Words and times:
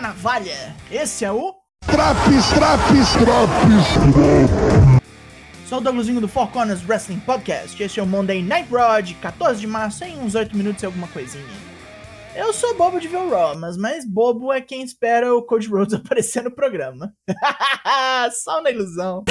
navalha. 0.00 0.74
Esse 0.90 1.24
é 1.24 1.32
o. 1.32 1.54
Traps, 1.86 2.48
traps, 2.54 3.12
traps, 3.12 5.00
Sou 5.66 5.78
o 5.78 5.80
Douglasinho 5.80 6.20
do 6.20 6.28
Four 6.28 6.48
Corners 6.48 6.86
Wrestling 6.88 7.20
Podcast. 7.20 7.80
Esse 7.80 8.00
é 8.00 8.02
o 8.02 8.06
Monday 8.06 8.42
Night 8.42 8.68
Raw 8.72 9.00
de 9.00 9.14
14 9.14 9.60
de 9.60 9.66
março 9.66 10.04
em 10.04 10.18
uns 10.18 10.34
8 10.34 10.56
minutos 10.56 10.82
e 10.82 10.86
alguma 10.86 11.06
coisinha. 11.08 11.70
Eu 12.34 12.52
sou 12.52 12.76
bobo 12.76 13.00
de 13.00 13.08
ver 13.08 13.18
o 13.18 13.30
Raw, 13.30 13.58
mas 13.58 13.76
mais 13.76 14.06
bobo 14.06 14.52
é 14.52 14.60
quem 14.60 14.82
espera 14.82 15.34
o 15.34 15.42
Cody 15.42 15.68
Rhodes 15.68 15.94
aparecer 16.00 16.42
no 16.42 16.50
programa. 16.50 17.12
Só 18.42 18.60
na 18.62 18.70
ilusão. 18.70 19.24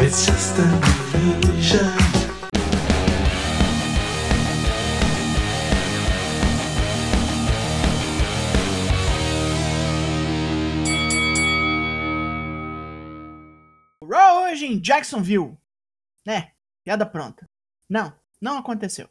It's 0.00 0.26
just 0.26 0.58
an 0.58 0.80
illusion. 1.14 2.07
Hoje 14.58 14.66
em 14.66 14.80
Jacksonville. 14.80 15.56
É, 16.26 16.50
piada 16.84 17.06
pronta. 17.06 17.48
Não, 17.88 18.12
não 18.40 18.58
aconteceu. 18.58 19.08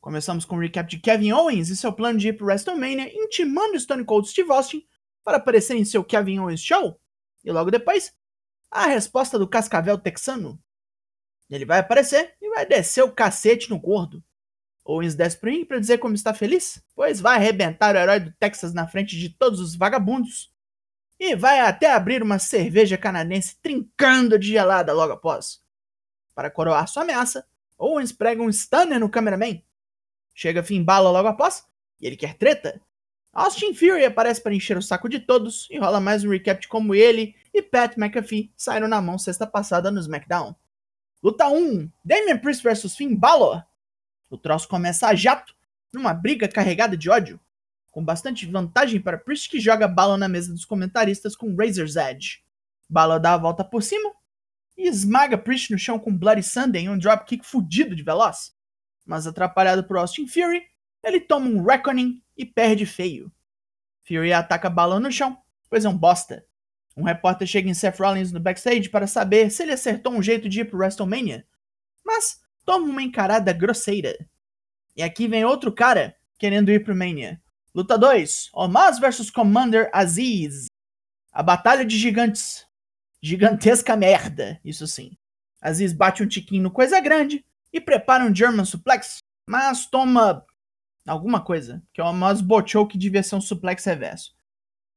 Começamos 0.00 0.46
com 0.46 0.56
um 0.56 0.60
recap 0.60 0.88
de 0.88 0.98
Kevin 0.98 1.32
Owens 1.32 1.68
e 1.68 1.76
seu 1.76 1.92
plano 1.92 2.18
de 2.18 2.28
ir 2.28 2.32
pro 2.32 2.46
WrestleMania, 2.46 3.14
intimando 3.14 3.78
Stone 3.78 4.04
Cold 4.04 4.28
Steve 4.28 4.50
Austin 4.50 4.84
para 5.22 5.36
aparecer 5.36 5.76
em 5.76 5.84
seu 5.84 6.02
Kevin 6.02 6.38
Owens 6.38 6.62
Show. 6.62 6.98
E 7.44 7.52
logo 7.52 7.70
depois, 7.70 8.14
a 8.70 8.86
resposta 8.86 9.38
do 9.38 9.46
Cascavel 9.46 9.98
texano. 9.98 10.58
Ele 11.50 11.66
vai 11.66 11.80
aparecer 11.80 12.34
e 12.40 12.48
vai 12.48 12.64
descer 12.64 13.04
o 13.04 13.12
cacete 13.12 13.68
no 13.68 13.78
gordo. 13.78 14.24
Owens 14.84 15.14
desce 15.14 15.36
pro 15.36 15.50
ringue 15.50 15.66
pra 15.66 15.78
dizer 15.78 15.98
como 15.98 16.14
está 16.14 16.32
feliz, 16.32 16.82
pois 16.94 17.20
vai 17.20 17.36
arrebentar 17.36 17.94
o 17.94 17.98
herói 17.98 18.20
do 18.20 18.32
Texas 18.32 18.72
na 18.72 18.88
frente 18.88 19.18
de 19.18 19.28
todos 19.28 19.60
os 19.60 19.76
vagabundos. 19.76 20.50
E 21.24 21.36
vai 21.36 21.60
até 21.60 21.92
abrir 21.92 22.20
uma 22.20 22.40
cerveja 22.40 22.98
canadense 22.98 23.56
trincando 23.62 24.36
de 24.36 24.48
gelada 24.48 24.92
logo 24.92 25.12
após. 25.12 25.62
Para 26.34 26.50
coroar 26.50 26.88
sua 26.88 27.04
ameaça, 27.04 27.46
Owens 27.78 28.10
prega 28.10 28.42
um 28.42 28.48
stunner 28.50 28.98
no 28.98 29.08
cameraman. 29.08 29.62
Chega 30.34 30.64
Finn 30.64 30.82
Balor 30.82 31.12
logo 31.12 31.28
após, 31.28 31.64
e 32.00 32.08
ele 32.08 32.16
quer 32.16 32.34
treta. 32.34 32.82
Austin 33.32 33.72
Fury 33.72 34.04
aparece 34.04 34.42
para 34.42 34.52
encher 34.52 34.76
o 34.76 34.82
saco 34.82 35.08
de 35.08 35.20
todos 35.20 35.68
e 35.70 35.78
rola 35.78 36.00
mais 36.00 36.24
um 36.24 36.28
recap 36.28 36.60
de 36.60 36.66
como 36.66 36.92
ele 36.92 37.36
e 37.54 37.62
Pat 37.62 37.96
McAfee 37.96 38.52
saíram 38.56 38.88
na 38.88 39.00
mão 39.00 39.16
sexta 39.16 39.46
passada 39.46 39.92
no 39.92 40.00
SmackDown. 40.00 40.56
Luta 41.22 41.46
1: 41.46 41.88
Damian 42.04 42.38
Priest 42.38 42.64
vs 42.64 42.96
Finn 42.96 43.14
Balor. 43.14 43.64
O 44.28 44.36
troço 44.36 44.66
começa 44.66 45.06
a 45.06 45.14
jato, 45.14 45.54
numa 45.92 46.12
briga 46.12 46.48
carregada 46.48 46.96
de 46.96 47.08
ódio, 47.08 47.38
com 47.92 48.02
bastante 48.02 48.46
vantagem 48.46 49.00
para 49.00 49.18
Priest 49.18 49.50
que 49.50 49.60
joga 49.60 49.86
Balor 49.86 50.16
na 50.16 50.26
mesa 50.26 50.50
dos 50.50 50.64
comentaristas 50.64 51.36
com 51.36 51.54
Razor's 51.54 51.94
Edge. 51.94 52.42
Balor 52.88 53.20
dá 53.20 53.34
a 53.34 53.38
volta 53.38 53.62
por 53.62 53.82
cima 53.82 54.10
e 54.76 54.88
esmaga 54.88 55.36
Priest 55.36 55.70
no 55.70 55.78
chão 55.78 55.98
com 55.98 56.16
Bloody 56.16 56.42
Sunday 56.42 56.82
em 56.82 56.88
um 56.88 56.98
dropkick 56.98 57.44
fudido 57.44 57.94
de 57.94 58.02
veloz. 58.02 58.56
Mas 59.04 59.26
atrapalhado 59.26 59.84
por 59.84 59.98
Austin 59.98 60.26
Fury, 60.26 60.62
ele 61.04 61.20
toma 61.20 61.46
um 61.46 61.62
Reckoning 61.62 62.22
e 62.34 62.46
perde 62.46 62.86
feio. 62.86 63.30
Fury 64.08 64.32
ataca 64.32 64.70
Balor 64.70 64.98
no 64.98 65.12
chão, 65.12 65.36
pois 65.68 65.84
é 65.84 65.88
um 65.88 65.96
bosta. 65.96 66.44
Um 66.96 67.02
repórter 67.02 67.46
chega 67.46 67.68
em 67.68 67.74
Seth 67.74 67.98
Rollins 67.98 68.32
no 68.32 68.40
backstage 68.40 68.88
para 68.88 69.06
saber 69.06 69.50
se 69.50 69.62
ele 69.62 69.72
acertou 69.72 70.14
um 70.14 70.22
jeito 70.22 70.48
de 70.48 70.60
ir 70.60 70.64
pro 70.64 70.78
WrestleMania, 70.78 71.46
mas 72.04 72.40
toma 72.64 72.86
uma 72.86 73.02
encarada 73.02 73.52
grosseira. 73.52 74.16
E 74.96 75.02
aqui 75.02 75.28
vem 75.28 75.44
outro 75.44 75.70
cara 75.72 76.16
querendo 76.38 76.70
ir 76.70 76.82
pro 76.82 76.96
Mania. 76.96 77.41
Luta 77.74 77.96
2: 77.96 78.50
Omaz 78.52 78.98
vs 78.98 79.30
Commander 79.30 79.88
Aziz. 79.94 80.66
A 81.32 81.42
batalha 81.42 81.84
de 81.84 81.96
gigantes. 81.96 82.66
Gigantesca 83.22 83.96
merda, 83.96 84.60
isso 84.62 84.86
sim. 84.86 85.16
Aziz 85.60 85.92
bate 85.92 86.22
um 86.22 86.28
tiquinho 86.28 86.64
no 86.64 86.70
coisa 86.70 87.00
grande 87.00 87.44
e 87.72 87.80
prepara 87.80 88.24
um 88.24 88.34
German 88.34 88.64
suplex, 88.64 89.18
mas 89.48 89.86
toma 89.86 90.44
alguma 91.06 91.40
coisa, 91.42 91.82
que 91.94 92.00
é 92.00 92.04
o 92.04 92.42
botou 92.42 92.86
que 92.86 92.98
devia 92.98 93.22
ser 93.22 93.36
um 93.36 93.40
suplex 93.40 93.84
reverso. 93.84 94.34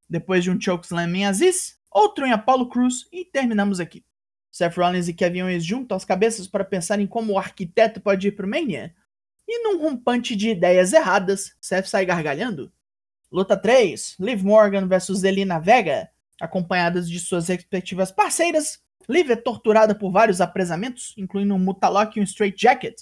Depois 0.09 0.43
de 0.43 0.51
um 0.51 0.59
chokeslam 0.59 1.15
em 1.15 1.25
Aziz, 1.25 1.79
outro 1.89 2.25
em 2.25 2.33
Apollo 2.33 2.67
Cruz 2.67 3.07
e 3.11 3.23
terminamos 3.23 3.79
aqui. 3.79 4.03
Seth 4.51 4.75
Rollins 4.75 5.07
e 5.07 5.13
Kevin 5.13 5.43
Owens 5.43 5.63
juntam 5.63 5.95
as 5.95 6.03
cabeças 6.03 6.47
para 6.47 6.65
pensar 6.65 6.99
em 6.99 7.07
como 7.07 7.33
o 7.33 7.37
arquiteto 7.37 8.01
pode 8.01 8.27
ir 8.27 8.31
pro 8.31 8.47
Mania. 8.47 8.93
E 9.47 9.63
num 9.63 9.81
rompante 9.81 10.35
de 10.35 10.49
ideias 10.49 10.93
erradas, 10.93 11.55
Seth 11.61 11.87
sai 11.87 12.05
gargalhando. 12.05 12.71
Luta 13.31 13.55
3: 13.55 14.15
Liv 14.19 14.43
Morgan 14.43 14.87
vs 14.87 15.19
Zelina 15.19 15.59
Vega. 15.59 16.09
Acompanhadas 16.39 17.09
de 17.09 17.19
suas 17.19 17.47
respectivas 17.47 18.11
parceiras, 18.11 18.83
Liv 19.07 19.29
é 19.29 19.35
torturada 19.35 19.93
por 19.93 20.11
vários 20.11 20.41
apresamentos, 20.41 21.13
incluindo 21.17 21.53
um 21.53 21.59
Mutalock 21.59 22.17
e 22.17 22.21
um 22.21 22.23
Straight 22.23 22.59
Jacket, 22.61 23.01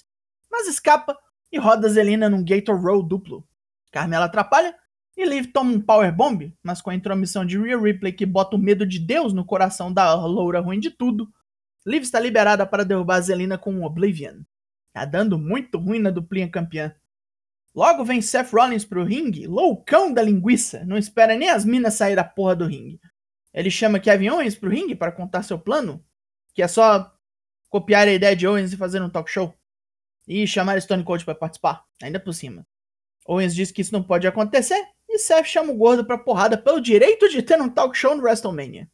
mas 0.50 0.68
escapa 0.68 1.18
e 1.50 1.58
roda 1.58 1.88
Zelina 1.88 2.28
num 2.28 2.44
Gator 2.44 2.80
Roll 2.80 3.02
duplo. 3.02 3.46
Carmela 3.90 4.26
atrapalha 4.26 4.74
e 5.16 5.24
Liv 5.24 5.46
toma 5.46 5.72
um 5.72 5.80
Powerbomb, 5.80 6.52
mas 6.62 6.82
com 6.82 6.90
a 6.90 6.94
intromissão 6.94 7.44
de 7.44 7.58
Rhea 7.58 7.78
Ripley 7.78 8.12
que 8.12 8.26
bota 8.26 8.56
o 8.56 8.58
medo 8.58 8.86
de 8.86 8.98
Deus 8.98 9.32
no 9.32 9.44
coração 9.44 9.92
da 9.92 10.14
loura 10.24 10.60
ruim 10.60 10.78
de 10.78 10.90
tudo, 10.90 11.28
Liv 11.86 12.02
está 12.02 12.18
liberada 12.18 12.66
para 12.66 12.84
derrubar 12.84 13.20
Zelina 13.20 13.58
com 13.58 13.72
um 13.72 13.84
Oblivion. 13.84 14.40
Tá 14.94 15.04
dando 15.04 15.36
muito 15.36 15.76
ruim 15.76 15.98
na 15.98 16.10
duplinha 16.10 16.48
campeã. 16.48 16.94
Logo 17.74 18.04
vem 18.04 18.22
Seth 18.22 18.52
Rollins 18.52 18.84
pro 18.84 19.02
ringue, 19.02 19.48
loucão 19.48 20.12
da 20.12 20.22
linguiça, 20.22 20.84
não 20.84 20.96
espera 20.96 21.36
nem 21.36 21.50
as 21.50 21.64
minas 21.64 21.94
sair 21.94 22.14
da 22.14 22.22
porra 22.22 22.54
do 22.54 22.66
ringue. 22.66 23.00
Ele 23.52 23.72
chama 23.72 23.98
Kevin 23.98 24.30
Owens 24.30 24.54
pro 24.54 24.70
ringue 24.70 24.94
para 24.94 25.10
contar 25.10 25.42
seu 25.42 25.58
plano, 25.58 26.02
que 26.54 26.62
é 26.62 26.68
só 26.68 27.12
copiar 27.68 28.06
a 28.06 28.12
ideia 28.12 28.36
de 28.36 28.46
Owens 28.46 28.72
e 28.72 28.76
fazer 28.76 29.02
um 29.02 29.10
talk 29.10 29.28
show. 29.28 29.52
E 30.28 30.46
chamar 30.46 30.80
Stone 30.80 31.02
Cold 31.02 31.24
para 31.24 31.34
participar, 31.34 31.84
ainda 32.00 32.20
por 32.20 32.32
cima. 32.32 32.64
Owens 33.26 33.52
diz 33.52 33.72
que 33.72 33.80
isso 33.80 33.92
não 33.92 34.02
pode 34.02 34.28
acontecer 34.28 34.80
e 35.08 35.18
Seth 35.18 35.46
chama 35.46 35.72
o 35.72 35.76
gordo 35.76 36.04
pra 36.04 36.16
porrada 36.16 36.56
pelo 36.56 36.80
direito 36.80 37.28
de 37.28 37.42
ter 37.42 37.60
um 37.60 37.68
talk 37.68 37.98
show 37.98 38.14
no 38.14 38.22
WrestleMania. 38.22 38.88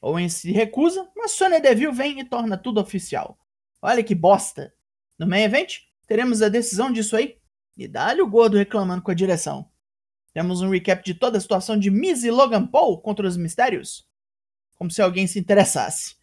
Owens 0.00 0.32
se 0.34 0.50
recusa, 0.50 1.06
mas 1.14 1.32
Sonya 1.32 1.60
Deville 1.60 1.92
vem 1.92 2.20
e 2.20 2.24
torna 2.24 2.56
tudo 2.56 2.80
oficial. 2.80 3.38
Olha 3.82 4.02
que 4.02 4.14
bosta. 4.14 4.72
No 5.18 5.26
main 5.26 5.42
event, 5.42 5.78
teremos 6.06 6.42
a 6.42 6.48
decisão 6.48 6.92
disso 6.92 7.16
aí. 7.16 7.36
E 7.76 7.88
dá-lhe 7.88 8.22
o 8.22 8.28
gordo 8.28 8.56
reclamando 8.56 9.02
com 9.02 9.10
a 9.10 9.14
direção. 9.14 9.68
Temos 10.32 10.62
um 10.62 10.70
recap 10.70 11.04
de 11.04 11.14
toda 11.14 11.38
a 11.38 11.40
situação 11.40 11.78
de 11.78 11.90
Miz 11.90 12.24
e 12.24 12.30
Logan 12.30 12.66
Paul 12.66 13.00
contra 13.00 13.26
os 13.26 13.36
mistérios. 13.36 14.06
Como 14.74 14.90
se 14.90 15.00
alguém 15.00 15.26
se 15.26 15.38
interessasse. 15.38 16.16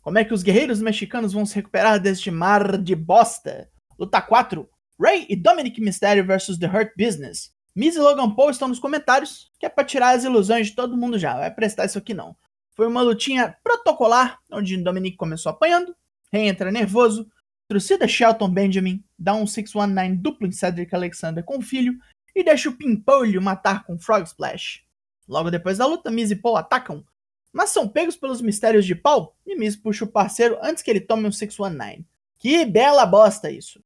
Como 0.00 0.18
é 0.18 0.24
que 0.24 0.34
os 0.34 0.42
guerreiros 0.42 0.80
mexicanos 0.80 1.32
vão 1.32 1.44
se 1.44 1.54
recuperar 1.54 1.98
deste 1.98 2.30
mar 2.30 2.78
de 2.78 2.94
bosta? 2.94 3.70
Luta 3.98 4.20
4. 4.20 4.68
Ray 5.00 5.26
e 5.28 5.36
Dominic 5.36 5.80
Mysterio 5.80 6.24
vs 6.24 6.58
The 6.58 6.66
Hurt 6.66 6.92
Business. 6.96 7.52
Miz 7.74 7.96
e 7.96 7.98
Logan 7.98 8.34
Paul 8.34 8.50
estão 8.50 8.68
nos 8.68 8.78
comentários, 8.78 9.50
que 9.58 9.66
é 9.66 9.68
pra 9.68 9.84
tirar 9.84 10.16
as 10.16 10.24
ilusões 10.24 10.68
de 10.68 10.74
todo 10.74 10.96
mundo 10.96 11.18
já. 11.18 11.34
Vai 11.34 11.50
prestar 11.50 11.84
isso 11.84 11.98
aqui 11.98 12.14
não. 12.14 12.36
Foi 12.74 12.86
uma 12.86 13.02
lutinha 13.02 13.56
protocolar, 13.64 14.38
onde 14.52 14.76
Dominic 14.76 15.16
começou 15.16 15.50
apanhando, 15.50 15.94
reentra 16.32 16.70
nervoso, 16.70 17.26
trucida 17.68 18.06
Shelton 18.06 18.50
Benjamin, 18.50 19.04
dá 19.18 19.34
um 19.34 19.46
619 19.46 20.16
duplo 20.16 20.46
em 20.46 20.52
Cedric 20.52 20.94
Alexander 20.94 21.44
com 21.44 21.58
o 21.58 21.62
filho 21.62 21.98
e 22.34 22.44
deixa 22.44 22.68
o 22.68 22.76
Pimpolho 22.76 23.40
matar 23.42 23.84
com 23.84 23.98
Frog 23.98 24.24
Splash. 24.24 24.82
Logo 25.28 25.50
depois 25.50 25.78
da 25.78 25.86
luta, 25.86 26.10
Miz 26.10 26.30
e 26.30 26.36
Paul 26.36 26.56
atacam, 26.56 27.04
mas 27.52 27.70
são 27.70 27.88
pegos 27.88 28.16
pelos 28.16 28.40
mistérios 28.40 28.84
de 28.84 28.94
Paul 28.94 29.34
e 29.46 29.56
Miz 29.56 29.74
puxa 29.74 30.04
o 30.04 30.08
parceiro 30.08 30.58
antes 30.62 30.82
que 30.82 30.90
ele 30.90 31.00
tome 31.00 31.26
um 31.26 31.32
619. 31.32 32.04
Que 32.38 32.64
bela 32.64 33.06
bosta 33.06 33.50
isso. 33.50 33.82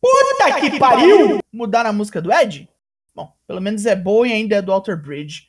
Puta, 0.00 0.60
que, 0.60 0.78
pariu! 0.78 1.40
Mudar 1.50 1.86
a 1.86 1.92
música 1.92 2.20
do 2.20 2.30
Ed? 2.30 2.68
Bom, 3.14 3.32
pelo 3.46 3.60
menos 3.60 3.86
é 3.86 3.96
boa 3.96 4.28
e 4.28 4.32
ainda 4.32 4.56
é 4.56 4.62
do 4.62 4.70
Alter 4.70 5.00
Bridge. 5.00 5.48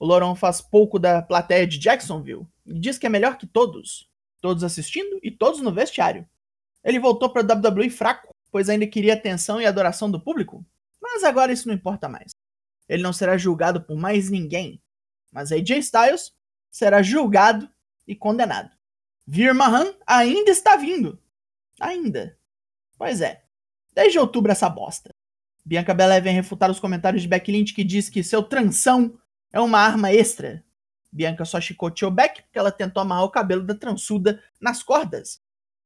O 0.00 0.04
Loron 0.04 0.34
faz 0.34 0.60
pouco 0.60 0.98
da 0.98 1.22
plateia 1.22 1.66
de 1.66 1.78
Jacksonville 1.78 2.46
e 2.66 2.78
diz 2.78 2.98
que 2.98 3.06
é 3.06 3.08
melhor 3.08 3.38
que 3.38 3.46
todos. 3.46 4.08
Todos 4.40 4.64
assistindo 4.64 5.20
e 5.22 5.30
todos 5.30 5.60
no 5.60 5.72
vestiário. 5.72 6.28
Ele 6.84 7.00
voltou 7.00 7.30
para 7.30 7.42
WWE 7.42 7.88
fraco, 7.88 8.28
pois 8.50 8.68
ainda 8.68 8.86
queria 8.86 9.14
atenção 9.14 9.60
e 9.60 9.66
adoração 9.66 10.10
do 10.10 10.20
público. 10.20 10.64
Mas 11.00 11.24
agora 11.24 11.52
isso 11.52 11.66
não 11.66 11.74
importa 11.74 12.08
mais. 12.08 12.32
Ele 12.88 13.02
não 13.02 13.12
será 13.12 13.38
julgado 13.38 13.82
por 13.82 13.96
mais 13.96 14.30
ninguém. 14.30 14.80
Mas 15.32 15.50
AJ 15.50 15.70
Styles 15.78 16.32
será 16.70 17.02
julgado 17.02 17.68
e 18.06 18.14
condenado. 18.14 18.70
Vir 19.26 19.54
Mahan 19.54 19.94
ainda 20.06 20.50
está 20.50 20.76
vindo. 20.76 21.18
Ainda. 21.80 22.38
Pois 22.98 23.20
é. 23.20 23.42
Desde 23.94 24.18
outubro 24.18 24.52
essa 24.52 24.68
bosta. 24.68 25.10
Bianca 25.64 25.94
Belair 25.94 26.22
vem 26.22 26.34
refutar 26.34 26.70
os 26.70 26.78
comentários 26.78 27.22
de 27.22 27.28
Becky 27.28 27.50
Lynch 27.50 27.72
que 27.72 27.82
diz 27.82 28.10
que 28.10 28.22
seu 28.22 28.42
tranção 28.42 29.18
é 29.50 29.60
uma 29.60 29.78
arma 29.78 30.12
extra. 30.12 30.62
Bianca 31.10 31.44
só 31.44 31.60
chicoteou 31.60 32.10
Beck 32.10 32.42
porque 32.42 32.58
ela 32.58 32.72
tentou 32.72 33.00
amarrar 33.00 33.24
o 33.24 33.30
cabelo 33.30 33.62
da 33.62 33.74
transuda 33.74 34.42
nas 34.60 34.82
cordas. 34.82 35.40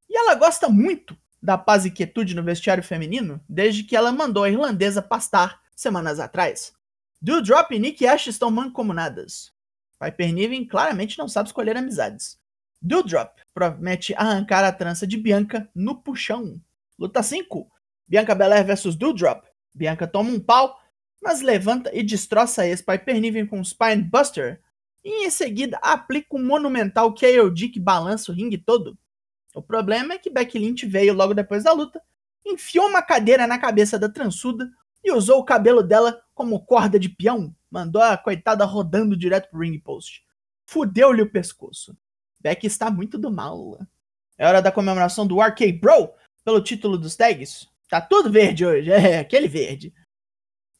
E 0.08 0.16
ela 0.16 0.34
gosta 0.34 0.68
muito 0.68 1.16
da 1.42 1.56
paz 1.56 1.84
e 1.84 1.90
quietude 1.90 2.34
no 2.34 2.42
vestiário 2.42 2.82
feminino 2.82 3.40
desde 3.48 3.84
que 3.84 3.96
ela 3.96 4.10
mandou 4.10 4.44
a 4.44 4.50
irlandesa 4.50 5.02
pastar 5.02 5.60
semanas 5.74 6.18
atrás. 6.18 6.72
Doudrop 7.20 7.72
e 7.72 7.78
Nick 7.78 8.06
Ash 8.06 8.26
estão 8.26 8.50
mancomunadas. 8.50 9.52
Piper 10.00 10.32
Niven 10.32 10.64
claramente 10.64 11.18
não 11.18 11.28
sabe 11.28 11.48
escolher 11.48 11.76
amizades. 11.76 12.38
Doudrop 12.80 13.38
promete 13.52 14.14
arrancar 14.14 14.64
a 14.64 14.72
trança 14.72 15.06
de 15.06 15.16
Bianca 15.16 15.68
no 15.74 16.00
puxão. 16.00 16.60
Luta 16.98 17.22
5. 17.22 17.68
Bianca 18.06 18.34
Belair 18.34 18.64
vs 18.64 18.94
Doudrop. 18.94 19.44
Bianca 19.74 20.06
toma 20.06 20.30
um 20.30 20.40
pau, 20.40 20.80
mas 21.20 21.40
levanta 21.40 21.90
e 21.92 22.02
destroça 22.02 22.62
a 22.62 22.66
ex-Piper 22.68 23.20
Niven 23.20 23.46
com 23.46 23.58
um 23.58 23.64
Spine 23.64 24.02
Buster. 24.02 24.60
E 25.04 25.26
em 25.26 25.30
seguida 25.30 25.78
aplica 25.82 26.36
um 26.36 26.44
monumental 26.44 27.12
KOD 27.14 27.68
que 27.68 27.80
balança 27.80 28.30
o 28.30 28.34
ringue 28.34 28.58
todo. 28.58 28.96
O 29.54 29.62
problema 29.62 30.14
é 30.14 30.18
que 30.18 30.30
Becky 30.30 30.58
Lynch 30.58 30.86
veio 30.86 31.14
logo 31.14 31.34
depois 31.34 31.64
da 31.64 31.72
luta, 31.72 32.02
enfiou 32.44 32.86
uma 32.86 33.02
cadeira 33.02 33.46
na 33.46 33.58
cabeça 33.58 33.98
da 33.98 34.08
transuda 34.08 34.70
e 35.02 35.12
usou 35.12 35.38
o 35.38 35.44
cabelo 35.44 35.82
dela 35.82 36.20
como 36.34 36.64
corda 36.64 36.98
de 36.98 37.08
peão. 37.08 37.54
Mandou 37.70 38.02
a 38.02 38.16
coitada 38.16 38.64
rodando 38.64 39.16
direto 39.16 39.50
pro 39.50 39.60
ring 39.60 39.78
post. 39.78 40.22
Fudeu-lhe 40.66 41.22
o 41.22 41.30
pescoço. 41.30 41.96
Beck 42.40 42.64
está 42.64 42.90
muito 42.90 43.18
do 43.18 43.30
mal. 43.30 43.78
É 44.36 44.46
hora 44.46 44.62
da 44.62 44.70
comemoração 44.70 45.26
do 45.26 45.40
RK 45.40 45.72
Bro 45.72 46.10
pelo 46.44 46.62
título 46.62 46.96
dos 46.96 47.16
tags. 47.16 47.68
Tá 47.88 48.00
tudo 48.00 48.30
verde 48.30 48.64
hoje, 48.64 48.90
é 48.92 49.18
aquele 49.18 49.48
verde. 49.48 49.92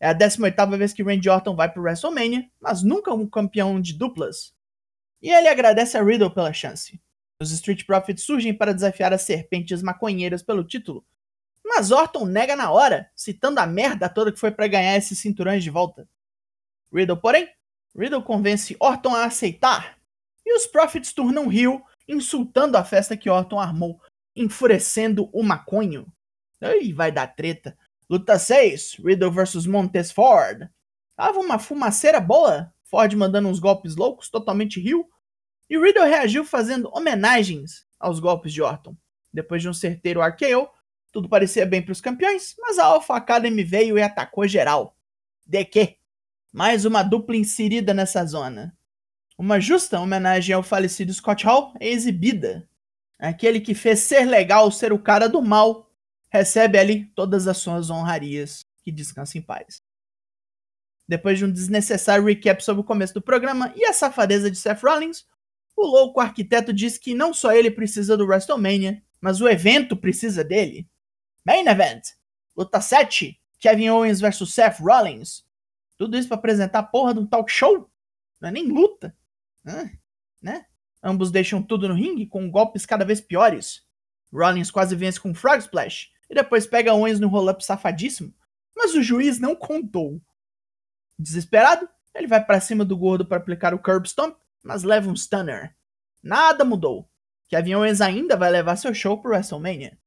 É 0.00 0.08
a 0.08 0.12
18 0.12 0.54
vez 0.78 0.92
que 0.92 1.02
Randy 1.02 1.28
Orton 1.28 1.56
vai 1.56 1.70
pro 1.70 1.82
WrestleMania, 1.82 2.48
mas 2.60 2.82
nunca 2.82 3.12
um 3.12 3.26
campeão 3.26 3.80
de 3.80 3.94
duplas. 3.94 4.54
E 5.20 5.30
ele 5.30 5.48
agradece 5.48 5.98
a 5.98 6.02
Riddle 6.02 6.30
pela 6.30 6.52
chance. 6.52 7.00
Os 7.40 7.52
Street 7.52 7.85
Profits 7.85 8.25
surgem 8.25 8.52
para 8.52 8.75
desafiar 8.75 9.12
as 9.12 9.23
serpentes 9.23 9.81
maconheiras 9.81 10.43
pelo 10.43 10.64
título, 10.64 11.06
mas 11.64 11.93
Orton 11.93 12.25
nega 12.25 12.56
na 12.56 12.70
hora, 12.73 13.11
citando 13.14 13.61
a 13.61 13.67
merda 13.67 14.08
toda 14.08 14.32
que 14.32 14.40
foi 14.40 14.50
para 14.50 14.67
ganhar 14.67 14.96
esses 14.96 15.20
cinturões 15.20 15.62
de 15.62 15.70
volta. 15.70 16.08
Riddle, 16.93 17.20
porém, 17.20 17.49
Riddle 17.96 18.23
convence 18.23 18.76
Orton 18.81 19.14
a 19.14 19.26
aceitar, 19.26 19.99
e 20.44 20.56
os 20.56 20.67
Profits 20.67 21.12
turnam 21.12 21.46
Rio, 21.46 21.81
insultando 22.08 22.76
a 22.76 22.85
festa 22.85 23.17
que 23.17 23.31
Orton 23.31 23.61
armou, 23.61 24.00
enfurecendo 24.35 25.31
o 25.32 25.43
maconho. 25.43 26.11
Ai, 26.61 26.93
vai 26.93 27.12
dar 27.12 27.29
treta. 27.29 27.79
Luta 28.11 28.37
6, 28.38 28.96
Riddle 29.05 29.31
vs 29.31 29.67
Montes 29.67 30.11
Ford. 30.11 30.69
Tava 31.14 31.38
uma 31.38 31.58
fumaceira 31.58 32.20
boa, 32.20 32.73
Ford 32.85 33.12
mandando 33.14 33.49
uns 33.49 33.61
golpes 33.61 33.94
loucos, 33.94 34.29
totalmente 34.29 34.81
Rio, 34.81 35.08
e 35.68 35.78
Riddle 35.78 36.06
reagiu 36.06 36.44
fazendo 36.44 36.90
homenagens 36.92 37.86
aos 37.98 38.20
golpes 38.20 38.52
de 38.52 38.62
Orton. 38.62 38.96
Depois 39.32 39.60
de 39.60 39.68
um 39.68 39.74
certeiro 39.74 40.22
RKO, 40.22 40.68
tudo 41.12 41.28
parecia 41.28 41.66
bem 41.66 41.82
para 41.82 41.92
os 41.92 42.00
campeões, 42.00 42.54
mas 42.58 42.78
a 42.78 42.84
Alpha 42.84 43.14
Academy 43.16 43.62
veio 43.64 43.98
e 43.98 44.02
atacou 44.02 44.46
geral. 44.46 44.96
De 45.44 45.64
quê? 45.64 45.96
Mais 46.52 46.84
uma 46.84 47.02
dupla 47.02 47.36
inserida 47.36 47.92
nessa 47.92 48.24
zona. 48.24 48.76
Uma 49.36 49.60
justa 49.60 50.00
homenagem 50.00 50.54
ao 50.54 50.62
falecido 50.62 51.12
Scott 51.12 51.44
Hall 51.44 51.72
é 51.78 51.88
exibida. 51.88 52.68
Aquele 53.18 53.60
que 53.60 53.74
fez 53.74 54.00
ser 54.00 54.24
legal 54.24 54.70
ser 54.70 54.92
o 54.92 54.98
cara 54.98 55.28
do 55.28 55.42
mal 55.42 55.90
recebe 56.30 56.78
ali 56.78 57.06
todas 57.14 57.46
as 57.46 57.58
suas 57.58 57.90
honrarias. 57.90 58.64
Que 58.82 58.90
descanse 58.90 59.38
em 59.38 59.42
paz. 59.42 59.82
Depois 61.06 61.38
de 61.38 61.44
um 61.44 61.52
desnecessário 61.52 62.24
recap 62.24 62.62
sobre 62.62 62.82
o 62.82 62.84
começo 62.84 63.14
do 63.14 63.22
programa 63.22 63.72
e 63.76 63.84
a 63.84 63.92
safadeza 63.92 64.50
de 64.50 64.56
Seth 64.56 64.82
Rollins, 64.82 65.24
o 65.78 65.86
louco 65.86 66.20
arquiteto 66.20 66.72
diz 66.72 66.98
que 66.98 67.14
não 67.14 67.32
só 67.32 67.52
ele 67.52 67.70
precisa 67.70 68.16
do 68.16 68.26
WrestleMania, 68.26 69.02
mas 69.20 69.40
o 69.40 69.48
evento 69.48 69.96
precisa 69.96 70.42
dele. 70.42 70.88
Main 71.44 71.66
Event. 71.66 72.08
Luta 72.56 72.80
7. 72.80 73.40
Kevin 73.58 73.90
Owens 73.90 74.20
vs 74.20 74.52
Seth 74.52 74.80
Rollins. 74.80 75.44
Tudo 75.96 76.16
isso 76.16 76.28
para 76.28 76.36
apresentar 76.36 76.80
a 76.80 76.82
porra 76.82 77.14
de 77.14 77.20
um 77.20 77.26
talk 77.26 77.50
show? 77.50 77.90
Não 78.40 78.48
é 78.48 78.52
nem 78.52 78.69
luta. 78.69 79.16
né? 80.42 80.66
Ambos 81.02 81.30
deixam 81.30 81.62
tudo 81.62 81.88
no 81.88 81.94
ringue 81.94 82.26
com 82.26 82.50
golpes 82.50 82.84
cada 82.84 83.04
vez 83.04 83.20
piores. 83.20 83.84
Rollins 84.32 84.70
quase 84.70 84.94
vence 84.94 85.20
com 85.20 85.34
Frog 85.34 85.58
Splash 85.60 86.10
e 86.28 86.34
depois 86.34 86.66
pega 86.66 86.94
Owens 86.94 87.19
no 87.19 87.28
roll-up 87.28 87.64
safadíssimo, 87.64 88.34
mas 88.76 88.94
o 88.94 89.02
juiz 89.02 89.38
não 89.38 89.56
contou. 89.56 90.20
Desesperado, 91.19 91.88
ele 92.14 92.26
vai 92.26 92.44
para 92.44 92.60
cima 92.60 92.84
do 92.84 92.96
gordo 92.96 93.25
para 93.25 93.38
aplicar 93.38 93.72
o 93.75 93.78
Curb 93.78 94.06
Stomp, 94.06 94.36
mas 94.68 94.82
leva 94.82 95.08
um 95.08 95.16
Stunner. 95.16 95.74
Nada 96.22 96.62
mudou. 96.62 97.08
Kevin 97.48 97.76
Owens 97.76 98.02
ainda 98.02 98.36
vai 98.36 98.50
levar 98.50 98.76
seu 98.76 98.92
show 98.92 99.16
pro 99.16 99.30
WrestleMania. 99.30 99.98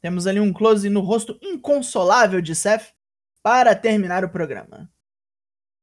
Temos 0.00 0.28
ali 0.28 0.38
um 0.38 0.52
close 0.52 0.88
no 0.88 1.00
rosto 1.00 1.36
inconsolável 1.42 2.40
de 2.40 2.54
Seth 2.54 2.94
para 3.42 3.74
terminar 3.74 4.24
o 4.24 4.28
programa. 4.28 4.88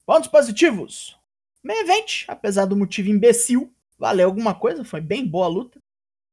Pontos 0.05 0.29
positivos. 0.29 1.19
Main 1.61 1.79
Event, 1.79 2.23
apesar 2.29 2.63
do 2.63 2.77
motivo 2.77 3.09
imbecil, 3.09 3.75
valeu 3.97 4.27
alguma 4.27 4.55
coisa, 4.55 4.85
foi 4.85 5.01
bem 5.01 5.27
boa 5.27 5.47
a 5.47 5.49
luta. 5.49 5.83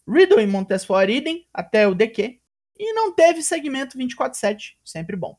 Riddle 0.08 0.40
e 0.40 0.46
Montesfort 0.46 1.10
idem 1.10 1.48
até 1.52 1.88
o 1.88 1.96
DQ. 1.96 2.38
E 2.78 2.92
não 2.92 3.12
teve 3.12 3.42
segmento 3.42 3.98
24-7, 3.98 4.76
sempre 4.84 5.16
bom. 5.16 5.36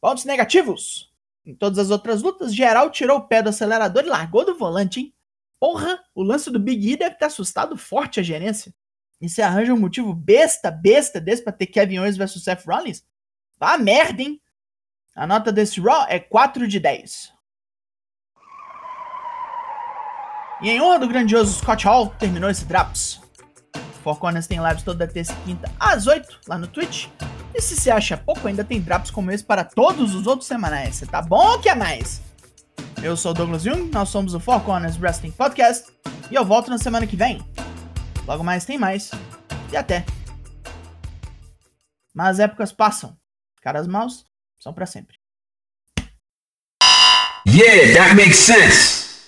Pontos 0.00 0.24
negativos. 0.24 1.12
Em 1.44 1.54
todas 1.54 1.78
as 1.78 1.90
outras 1.90 2.22
lutas, 2.22 2.54
geral 2.54 2.90
tirou 2.90 3.18
o 3.18 3.28
pé 3.28 3.42
do 3.42 3.50
acelerador 3.50 4.04
e 4.04 4.08
largou 4.08 4.42
do 4.42 4.56
volante, 4.56 5.00
hein? 5.00 5.15
Porra, 5.66 5.98
o 6.14 6.22
lance 6.22 6.48
do 6.48 6.60
Big 6.60 6.92
E 6.92 6.96
deve 6.96 7.16
ter 7.16 7.24
assustado 7.24 7.76
forte 7.76 8.20
a 8.20 8.22
gerência. 8.22 8.72
E 9.20 9.28
você 9.28 9.42
arranja 9.42 9.74
um 9.74 9.76
motivo 9.76 10.14
besta, 10.14 10.70
besta 10.70 11.20
desse 11.20 11.42
pra 11.42 11.52
ter 11.52 11.66
Kevin 11.66 11.98
Owens 11.98 12.16
versus 12.16 12.44
Seth 12.44 12.64
Rollins? 12.64 13.02
Vá 13.58 13.76
merda, 13.76 14.22
hein? 14.22 14.40
A 15.16 15.26
nota 15.26 15.50
desse 15.50 15.80
Raw 15.80 16.06
é 16.08 16.20
4 16.20 16.68
de 16.68 16.78
10. 16.78 17.32
E 20.62 20.70
em 20.70 20.80
honra 20.80 21.00
do 21.00 21.08
grandioso 21.08 21.58
Scott 21.58 21.84
Hall, 21.84 22.10
terminou 22.10 22.48
esse 22.48 22.64
Drops. 22.64 23.20
Four 24.04 24.20
Corners 24.20 24.46
tem 24.46 24.64
lives 24.64 24.84
toda 24.84 25.08
terça 25.08 25.32
e 25.32 25.46
quinta 25.46 25.68
às 25.80 26.06
8 26.06 26.42
lá 26.46 26.56
no 26.56 26.68
Twitch. 26.68 27.08
E 27.52 27.60
se 27.60 27.74
você 27.74 27.90
acha 27.90 28.16
pouco, 28.16 28.46
ainda 28.46 28.62
tem 28.62 28.80
Drops 28.80 29.10
como 29.10 29.32
esse 29.32 29.42
para 29.42 29.64
todos 29.64 30.14
os 30.14 30.28
outros 30.28 30.46
semanais. 30.46 30.94
Você 30.94 31.06
tá 31.06 31.20
bom 31.20 31.44
ou 31.44 31.58
quer 31.58 31.74
mais? 31.74 32.22
Eu 33.02 33.16
sou 33.16 33.30
o 33.30 33.34
Douglas 33.34 33.62
Jung, 33.62 33.90
nós 33.92 34.08
somos 34.08 34.34
o 34.34 34.40
Four 34.40 34.60
Corners 34.62 34.98
Wrestling 34.98 35.30
Podcast 35.30 35.92
e 36.30 36.34
eu 36.34 36.44
volto 36.44 36.70
na 36.70 36.78
semana 36.78 37.06
que 37.06 37.16
vem. 37.16 37.40
Logo 38.26 38.42
mais 38.42 38.64
tem 38.64 38.78
mais. 38.78 39.10
E 39.70 39.76
até. 39.76 40.04
Mas 42.14 42.30
as 42.30 42.40
épocas 42.40 42.72
passam. 42.72 43.16
Caras 43.60 43.86
maus 43.86 44.24
são 44.58 44.72
para 44.72 44.86
sempre. 44.86 45.16
Yeah, 47.46 47.94
that 47.94 48.16
makes 48.16 48.38
sense. 48.38 49.05